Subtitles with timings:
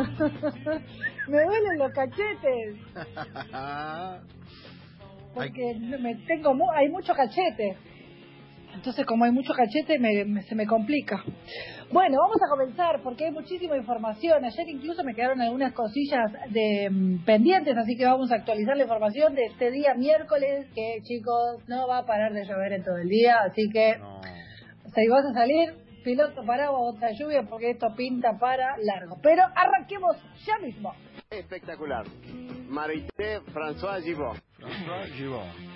[1.28, 2.76] me duelen los cachetes.
[5.34, 7.76] Porque me tengo hay mucho cachete.
[8.74, 11.22] Entonces, como hay mucho cachete, me, se me complica.
[11.92, 14.44] Bueno, vamos a comenzar porque hay muchísima información.
[14.44, 18.84] Ayer incluso me quedaron algunas cosillas de mm, pendientes, así que vamos a actualizar la
[18.84, 22.96] información de este día miércoles, que chicos, no va a parar de llover en todo
[22.96, 23.96] el día, así que
[24.94, 29.16] si vas a salir, piloto paraguas, otra lluvia, porque esto pinta para largo.
[29.22, 30.92] Pero arranquemos ya mismo.
[31.30, 32.04] Espectacular.
[32.68, 34.36] Marité François Givot.
[34.58, 35.70] François Givot.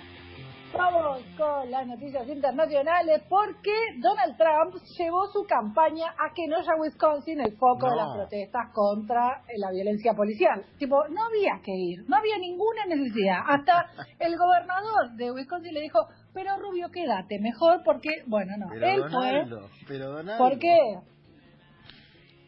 [0.77, 6.75] Vamos con las noticias internacionales porque Donald Trump llevó su campaña a que no haya
[6.77, 10.65] Wisconsin el foco de las protestas contra la violencia policial.
[10.77, 13.39] Tipo, no había que ir, no había ninguna necesidad.
[13.47, 13.85] Hasta
[14.19, 15.99] el gobernador de Wisconsin le dijo,
[16.35, 19.45] pero Rubio, quédate mejor porque, bueno, no, él fue.
[19.87, 20.21] Pero.
[20.37, 20.77] ¿Por qué?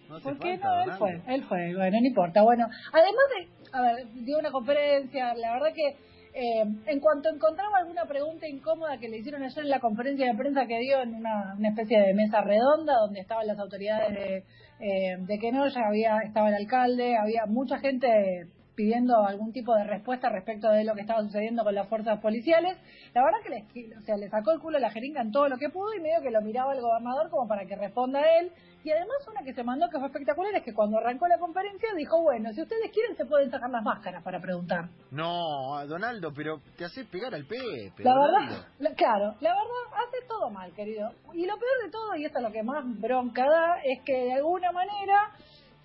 [0.10, 0.82] ¿Por qué no?
[0.82, 2.44] Él fue, él fue, bueno, no importa.
[2.44, 5.88] Bueno, además de, a ver, dio una conferencia, la verdad que
[6.34, 10.38] eh, en cuanto encontraba alguna pregunta incómoda que le hicieron ayer en la conferencia de
[10.38, 14.44] prensa que dio en una, especie de mesa redonda donde estaban las autoridades de,
[14.82, 18.48] eh, de que no, ya había, estaba el alcalde, había mucha gente
[18.78, 22.78] pidiendo algún tipo de respuesta respecto de lo que estaba sucediendo con las fuerzas policiales.
[23.16, 25.50] La verdad que le, o sea, le sacó el culo a la jeringa en todo
[25.50, 28.40] lo que pudo y medio que lo miraba el gobernador como para que responda a
[28.40, 28.52] él.
[28.84, 31.90] Y además una que se mandó que fue espectacular es que cuando arrancó la conferencia
[31.98, 34.90] dijo, bueno, si ustedes quieren se pueden sacar las máscaras para preguntar.
[35.10, 38.04] No, Donaldo, pero te haces pegar al Pepe.
[38.04, 41.10] La verdad, claro, la verdad hace todo mal, querido.
[41.34, 44.14] Y lo peor de todo, y esto es lo que más bronca da, es que
[44.14, 45.32] de alguna manera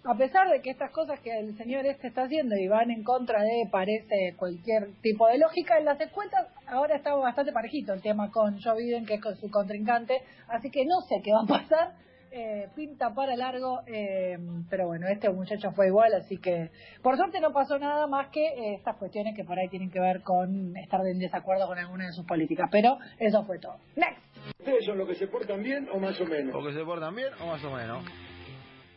[0.05, 3.05] a pesar de que estas cosas que el señor este está haciendo y van en
[3.05, 8.03] contra de, parece, cualquier tipo de lógica, en las encuestas ahora está bastante parejito el
[8.03, 11.43] tema con Joe Biden, que es con su contrincante, así que no sé qué va
[11.43, 11.93] a pasar,
[12.33, 16.71] eh, pinta para largo, eh, pero bueno, este muchacho fue igual, así que
[17.03, 20.01] por suerte no pasó nada más que eh, estas cuestiones que por ahí tienen que
[20.01, 23.77] ver con estar en desacuerdo con alguna de sus políticas, pero eso fue todo.
[23.97, 24.23] Next.
[24.59, 26.55] ¿Ustedes son los que se portan bien o más o menos?
[26.55, 28.32] O que se portan bien o más o menos.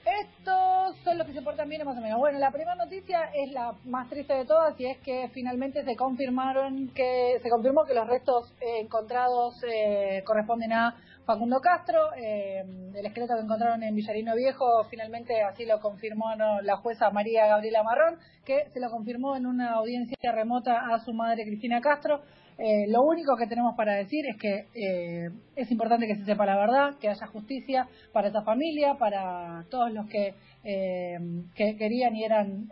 [0.06, 2.20] Estos son los que se portan bien más o menos.
[2.20, 5.96] Bueno, la primera noticia es la más triste de todas y es que finalmente se
[5.96, 10.96] confirmaron que se confirmó que los restos eh, encontrados eh, corresponden a
[11.26, 12.14] Facundo Castro.
[12.16, 12.64] Eh,
[12.94, 16.26] el esqueleto que encontraron en Villarino Viejo finalmente así lo confirmó
[16.62, 21.14] la jueza María Gabriela Marrón, que se lo confirmó en una audiencia remota a su
[21.14, 22.22] madre Cristina Castro.
[22.58, 26.46] Eh, lo único que tenemos para decir es que eh, es importante que se sepa
[26.46, 31.18] la verdad, que haya justicia para esa familia, para todos los que, eh,
[31.56, 32.70] querían y eran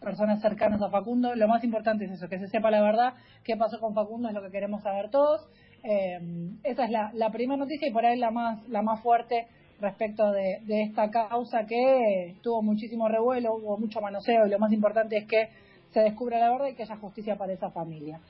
[0.00, 1.34] personas cercanas a Facundo.
[1.34, 4.34] Lo más importante es eso, que se sepa la verdad, qué pasó con Facundo es
[4.34, 5.48] lo que queremos saber todos.
[5.82, 9.46] esa es la, primera noticia y por ahí la más, la más fuerte
[9.80, 14.72] respecto de, de esta causa que tuvo muchísimo revuelo, hubo mucho manoseo y lo más
[14.72, 15.48] importante es que
[15.94, 18.20] se descubra la verdad y que haya justicia para esa familia.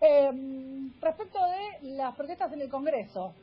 [0.00, 0.30] Eh,
[1.00, 3.34] respecto de las protestas en el Congreso,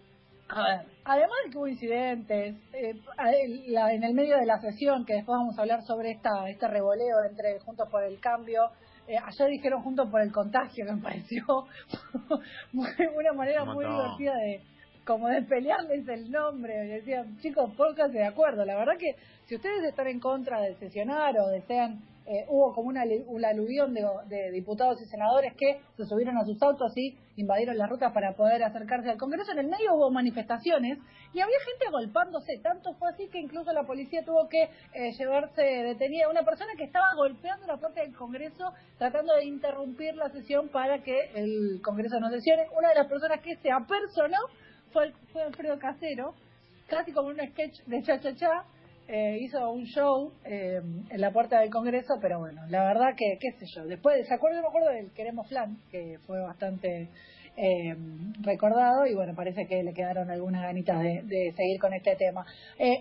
[1.03, 5.57] además de que hubo incidentes, eh, en el medio de la sesión, que después vamos
[5.57, 8.69] a hablar sobre esta este revoleo entre Juntos por el Cambio,
[9.07, 11.43] eh, ayer dijeron Juntos por el Contagio, que me pareció
[12.73, 14.61] una manera muy divertida de
[15.05, 16.73] como de pelearles el nombre.
[16.87, 18.63] Decían, chicos, pónganse de acuerdo.
[18.65, 22.89] La verdad que si ustedes están en contra de sesionar o desean eh, hubo como
[22.89, 27.89] una, aluvión de, diputados y senadores que se subieron a sus autos y invadieron las
[27.89, 29.51] rutas para poder acercarse al Congreso.
[29.51, 30.99] En el medio hubo manifestaciones
[31.33, 32.59] y había gente agolpándose.
[32.61, 36.71] Tanto fue así que incluso la policía tuvo que eh, llevarse detenida a una persona
[36.77, 41.81] que estaba golpeando la puerta del Congreso tratando de interrumpir la sesión para que el
[41.83, 42.67] Congreso no sesione.
[42.77, 44.37] Una de las personas que se apersonó
[44.93, 46.35] fue, fue Alfredo Casero,
[46.87, 48.65] casi como un sketch de cha-cha-cha
[49.13, 50.79] eh, hizo un show eh,
[51.09, 54.33] en la puerta del Congreso, pero bueno, la verdad que, qué sé yo, después, ¿se
[54.33, 54.61] acuerdan?
[54.61, 57.09] Me acuerdo del Queremos Flan, que fue bastante
[57.57, 57.95] eh,
[58.39, 62.45] recordado y bueno, parece que le quedaron algunas ganitas de, seguir con este tema.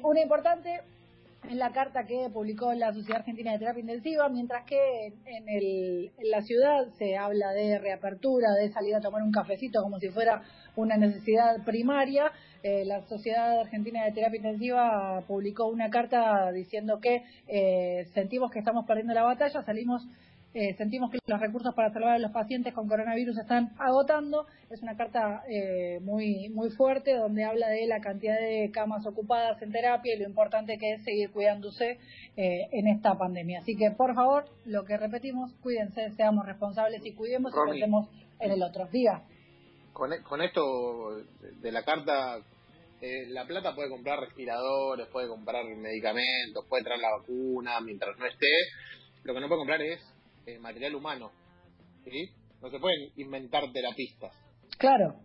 [0.03, 0.81] una importante
[1.49, 6.11] en la carta que publicó la Sociedad Argentina de Terapia Intensiva, mientras que en, el,
[6.19, 10.09] en la ciudad se habla de reapertura, de salir a tomar un cafecito como si
[10.09, 10.43] fuera
[10.75, 12.33] una necesidad primaria.
[12.63, 18.59] Eh, la Sociedad Argentina de Terapia Intensiva publicó una carta diciendo que eh, sentimos que
[18.59, 20.07] estamos perdiendo la batalla, salimos
[20.53, 24.47] eh, sentimos que los recursos para salvar a los pacientes con coronavirus están agotando.
[24.69, 29.63] Es una carta eh, muy, muy fuerte donde habla de la cantidad de camas ocupadas
[29.63, 31.99] en terapia y lo importante que es seguir cuidándose
[32.37, 33.61] eh, en esta pandemia.
[33.61, 38.09] Así que, por favor, lo que repetimos, cuídense, seamos responsables y cuidemos y pensemos
[38.41, 38.89] en el otro.
[38.91, 39.23] Diga.
[40.01, 41.11] Con, con esto
[41.61, 42.39] de la carta
[43.03, 48.25] eh, la plata puede comprar respiradores, puede comprar medicamentos, puede traer la vacuna mientras no
[48.25, 48.47] esté.
[49.25, 50.01] Lo que no puede comprar es
[50.47, 51.31] eh, material humano.
[52.03, 52.31] ¿sí?
[52.63, 54.33] No se pueden inventar terapistas.
[54.79, 55.17] Claro.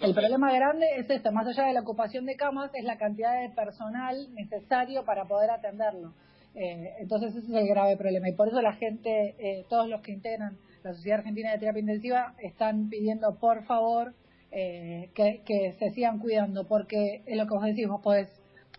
[0.00, 3.38] El problema grande es esto, más allá de la ocupación de camas, es la cantidad
[3.42, 6.14] de personal necesario para poder atenderlo.
[6.54, 10.00] Eh, entonces ese es el grave problema y por eso la gente, eh, todos los
[10.00, 14.14] que integran la Sociedad Argentina de Terapia Intensiva están pidiendo por favor
[14.50, 18.28] eh, que, se sigan cuidando porque es lo que vos decís, vos podés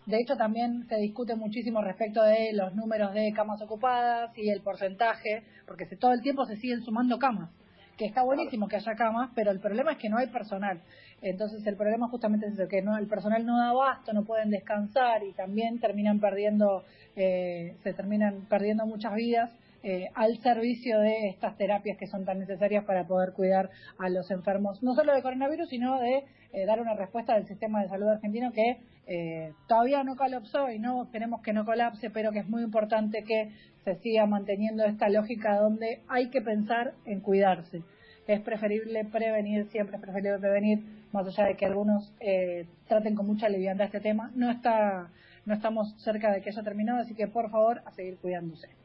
[0.04, 4.60] de hecho, también se discute muchísimo respecto de los números de camas ocupadas y el
[4.60, 7.50] porcentaje, porque se, todo el tiempo se siguen sumando camas,
[7.96, 10.82] que está buenísimo que haya camas, pero el problema es que no hay personal.
[11.20, 14.50] Entonces, el problema justamente es eso, que no, el personal no da abasto, no pueden
[14.50, 16.82] descansar y también terminan perdiendo,
[17.14, 19.52] eh, se terminan perdiendo muchas vidas
[19.82, 24.30] eh, al servicio de estas terapias que son tan necesarias para poder cuidar a los
[24.30, 28.08] enfermos, no solo de coronavirus, sino de eh, dar una respuesta del sistema de salud
[28.08, 32.48] argentino que eh, todavía no colapsó y no esperemos que no colapse, pero que es
[32.48, 33.50] muy importante que
[33.84, 37.82] se siga manteniendo esta lógica donde hay que pensar en cuidarse.
[38.26, 40.78] Es preferible prevenir, siempre es preferible prevenir,
[41.10, 44.30] más allá de que algunos eh, traten con mucha liviandad este tema.
[44.34, 45.10] No está,
[45.44, 48.81] no estamos cerca de que haya terminado, así que por favor a seguir cuidándose.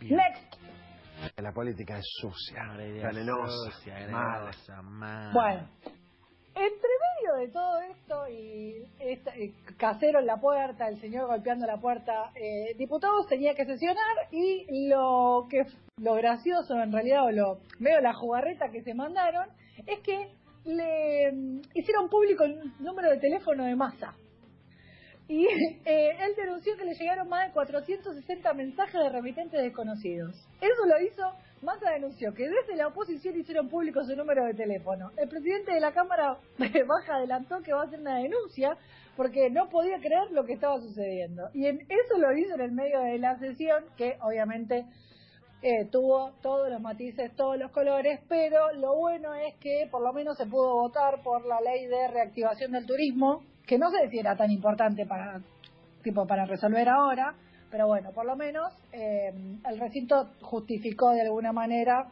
[0.00, 0.16] Bien.
[0.16, 0.54] Next.
[1.36, 4.50] La política es sucia, venenosa, sucia, mala.
[4.82, 5.30] mala.
[5.34, 5.68] Bueno,
[6.54, 11.66] entre medio de todo esto y esta- eh, casero en la puerta, el señor golpeando
[11.66, 15.64] la puerta, eh, diputados tenía que sesionar y lo que
[15.98, 19.48] lo gracioso en realidad o lo medio la jugarreta que se mandaron
[19.86, 20.32] es que
[20.64, 24.14] le mm, hicieron público el número de teléfono de masa.
[25.30, 25.46] Y
[25.84, 30.34] eh, él denunció que le llegaron más de 460 mensajes de remitentes desconocidos.
[30.60, 31.22] Eso lo hizo,
[31.62, 35.12] Massa denunció que desde la oposición hicieron público su número de teléfono.
[35.16, 38.76] El presidente de la Cámara Baja adelantó que va a hacer una denuncia
[39.16, 41.48] porque no podía creer lo que estaba sucediendo.
[41.54, 44.84] Y en, eso lo hizo en el medio de la sesión, que obviamente
[45.62, 50.12] eh, tuvo todos los matices, todos los colores, pero lo bueno es que por lo
[50.12, 54.18] menos se pudo votar por la ley de reactivación del turismo, que no sé si
[54.18, 55.40] era tan importante para
[56.02, 57.36] tipo para resolver ahora,
[57.70, 59.32] pero bueno, por lo menos eh,
[59.64, 62.08] el recinto justificó de alguna manera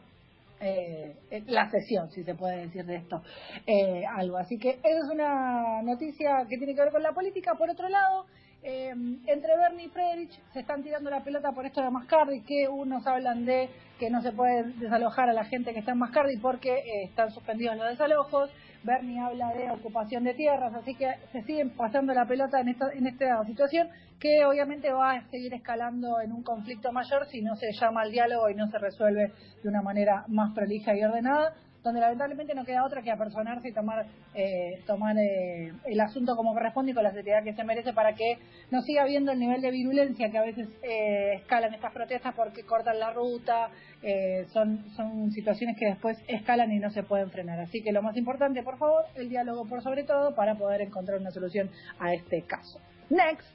[0.61, 1.17] eh,
[1.47, 3.21] la sesión, si se puede decir de esto,
[3.67, 4.37] eh, algo.
[4.37, 7.55] Así que es una noticia que tiene que ver con la política.
[7.55, 8.25] Por otro lado,
[8.61, 8.93] eh,
[9.25, 13.07] entre Bernie y Friedrich se están tirando la pelota por esto de Mascardi, que unos
[13.07, 16.71] hablan de que no se puede desalojar a la gente que está en Mascardi porque
[16.71, 18.49] eh, están suspendidos los desalojos.
[18.83, 22.91] Bernie habla de ocupación de tierras, así que se siguen pasando la pelota en esta,
[22.93, 23.89] en esta situación
[24.19, 28.11] que obviamente va a seguir escalando en un conflicto mayor si no se llama al
[28.11, 31.53] diálogo y no se resuelve de una manera más prolija y ordenada,
[31.83, 36.53] donde lamentablemente no queda otra que apersonarse y tomar, eh, tomar eh, el asunto como
[36.53, 38.37] corresponde y con la seriedad que se merece para que
[38.71, 42.63] no siga habiendo el nivel de virulencia que a veces eh, escalan estas protestas porque
[42.63, 43.69] cortan la ruta,
[44.01, 47.59] eh, son, son situaciones que después escalan y no se pueden frenar.
[47.59, 51.19] Así que lo más importante, por favor, el diálogo por sobre todo para poder encontrar
[51.19, 52.79] una solución a este caso.
[53.09, 53.47] Next.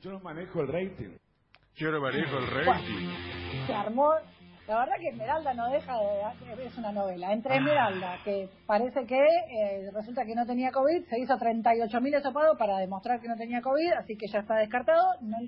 [0.00, 1.16] Yo no manejo el rating.
[1.74, 3.08] Yo no manejo el rating.
[3.66, 4.12] se armó.
[4.68, 6.66] La verdad que Esmeralda no deja de.
[6.66, 7.32] Es una novela.
[7.32, 12.58] Entre Esmeralda, que parece que eh, resulta que no tenía COVID, se hizo 38.000 esopados
[12.58, 15.14] para demostrar que no tenía COVID, así que ya está descartado.
[15.22, 15.38] no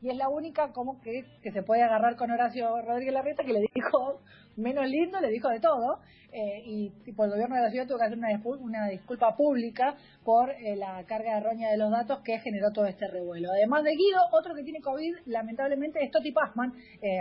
[0.00, 3.52] y es la única como que, que se puede agarrar con Horacio Rodríguez Larreta, que
[3.52, 4.20] le dijo
[4.56, 5.98] menos lindo, le dijo de todo.
[6.30, 9.34] eh, y tipo, el gobierno de la ciudad tuvo que hacer una, dispu- una disculpa
[9.34, 9.94] pública
[10.24, 13.48] por eh, la carga errónea de los datos que generó todo este revuelo.
[13.50, 16.72] Además de Guido, otro que tiene COVID, lamentablemente, es Toti Pazman,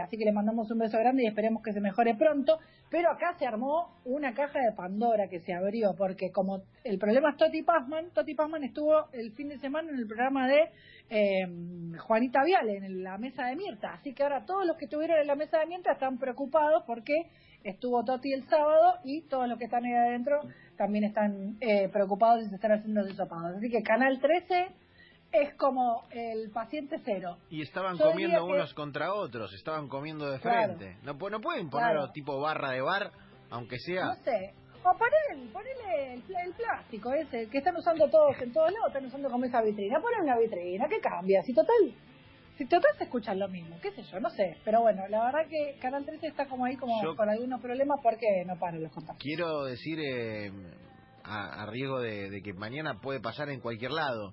[0.04, 2.60] así que le mandamos un beso grande y esperemos que se mejore pronto.
[2.89, 7.32] Pero acá se armó una caja de Pandora que se abrió, porque como el problema
[7.32, 10.70] es Toti Pazman, Toti Pazman estuvo el fin de semana en el programa de
[11.10, 11.48] eh,
[12.00, 13.94] Juanita Viale, en la mesa de Mirta.
[13.94, 17.13] Así que ahora todos los que estuvieron en la mesa de Mirta están preocupados porque
[17.63, 20.39] estuvo Toti el sábado y todos los que están ahí adentro
[20.77, 23.58] también están eh, preocupados y se están haciendo desopados.
[23.58, 24.68] Así que Canal 13
[25.31, 27.38] es como el paciente cero.
[27.50, 30.75] Y estaban Yo comiendo que- unos contra otros, estaban comiendo de Claro.
[30.77, 30.98] frente.
[31.03, 32.12] No, no pueden ponerlo Claro.
[32.13, 33.12] tipo barra de bar,
[33.50, 34.05] aunque sea.
[34.05, 34.53] No sé.
[34.84, 39.29] O ponele, ponele el, plástico ese que están usando todos en todos lados, están usando
[39.29, 40.00] como esa vitrina.
[40.00, 41.41] Ponle una vitrina, ¿qué cambia?
[41.43, 41.93] Si total,
[42.57, 44.55] si total se escuchan lo mismo, qué sé yo, no sé.
[44.63, 48.00] Pero bueno, la verdad que Canal 13 está como ahí como Yo- con algunos problemas
[48.01, 49.22] porque no paran los contagios.
[49.22, 50.51] Quiero decir, eh,
[51.25, 54.31] a, a riesgo de, de que mañana puede pasar en cualquier lado,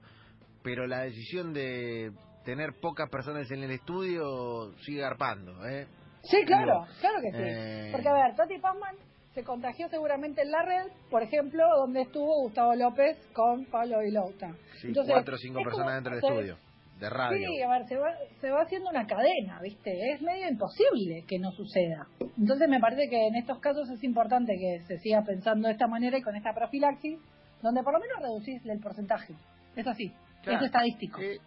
[0.65, 2.11] pero la decisión de
[2.45, 5.87] tener pocas personas en el estudio sigue garpando, ¿eh?
[6.23, 7.37] Sí, claro, Digo, claro que sí.
[7.39, 8.97] eh, Porque a ver, Toti Pazman
[9.35, 14.55] se contagió seguramente en la red, por ejemplo, donde estuvo Gustavo López con Pablo Vilauta.
[14.81, 16.57] Sí, cuatro o cinco personas dentro del estudio,
[16.99, 17.47] de radio.
[17.47, 18.09] Sí, a ver, se va,
[18.41, 20.13] se va haciendo una cadena, ¿viste?
[20.13, 22.07] Es medio imposible que no suceda.
[22.39, 25.89] Entonces me parece que en estos casos es importante que se siga pensando de esta
[25.89, 27.19] manera y con esta profilaxis,
[27.61, 29.35] donde por lo menos reducís el porcentaje.
[29.77, 30.13] Es así,
[30.45, 30.59] Claro.
[30.61, 31.21] es estadístico.
[31.21, 31.39] Eh,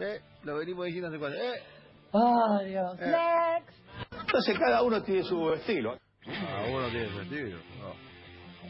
[0.00, 1.38] eh, lo venimos diciendo hace cuánto.
[1.38, 1.62] Eh,
[2.12, 2.98] ¡Oh, Dios!
[3.00, 3.06] Eh.
[3.06, 3.78] Next.
[4.20, 5.98] Entonces cada uno tiene su estilo.
[6.26, 7.58] ah, uno tiene sentido.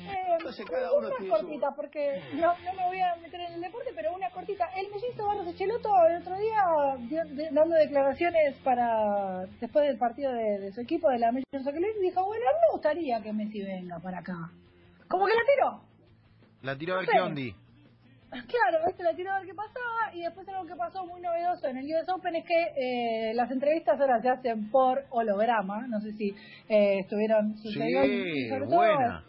[0.09, 3.41] Eh, Entonces, cada uno una tiene su- cortita, porque no, no me voy a meter
[3.41, 4.67] en el deporte, pero una cortita.
[4.77, 6.63] El mellizo Barros Echeloto el otro día
[7.09, 11.65] dio- de- dando declaraciones para después del partido de, de su equipo de la Major
[11.65, 14.35] Soccer League, dijo, bueno, a mí me gustaría que Messi venga para acá.
[15.09, 15.81] Como que la tiró.
[16.63, 17.55] La tiró a ver qué ondi.
[18.31, 21.69] Claro, este la tiró a ver qué pasaba y después algo que pasó muy novedoso
[21.69, 26.01] en el US Open es que eh, las entrevistas ahora se hacen por holograma, no
[26.01, 26.35] sé si
[26.69, 27.73] eh, estuvieron Sí,
[28.49, 29.25] sobre todo, buena.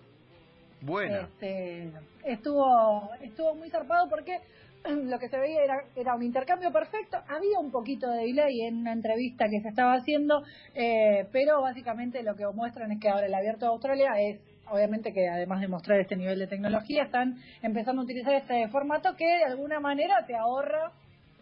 [0.81, 1.21] Buena.
[1.21, 1.91] este,
[2.23, 4.39] estuvo estuvo muy zarpado porque
[4.85, 7.17] lo que se veía era, era un intercambio perfecto.
[7.27, 10.43] Había un poquito de delay en una entrevista que se estaba haciendo,
[10.75, 15.13] eh, pero básicamente lo que muestran es que ahora el abierto de Australia es, obviamente
[15.13, 19.25] que además de mostrar este nivel de tecnología, están empezando a utilizar este formato que
[19.25, 20.91] de alguna manera te ahorra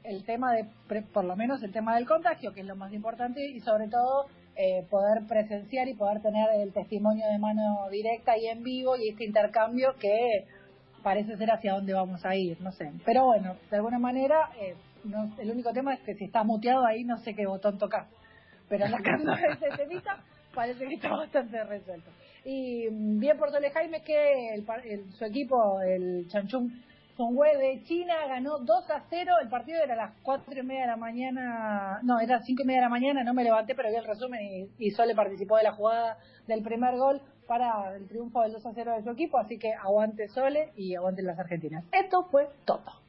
[0.04, 0.66] el tema de,
[1.14, 4.28] por lo menos el tema del contagio, que es lo más importante, y sobre todo
[4.56, 9.10] eh, poder presenciar y poder tener el testimonio de mano directa y en vivo y
[9.10, 10.46] este intercambio que
[11.06, 12.92] parece ser hacia dónde vamos a ir, no sé.
[13.06, 16.84] Pero bueno, de alguna manera, eh, no- el único tema es que si está muteado
[16.84, 18.08] ahí no sé qué botón tocar.
[18.68, 20.18] Pero sacando ese temita,
[20.56, 22.10] parece que está bastante resuelto.
[22.44, 26.72] Y mm, bien por Sole Jaime que el el- su equipo, el Chanchung
[27.16, 29.32] Songhue de China, ganó 2 a 0.
[29.44, 32.66] El partido era a las 4 y media de la mañana, no, era 5 y
[32.66, 35.56] media de la mañana, no me levanté, pero vi el resumen y, y Sole participó
[35.58, 39.10] de la jugada del primer gol para el triunfo del 2 a 0 de su
[39.10, 39.38] equipo.
[39.38, 41.86] Así que aguante Sole y aguante las argentinas.
[41.92, 43.05] Esto fue todo.